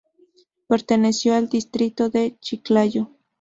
[0.65, 3.11] Perteneció al distrito de Chiclayo.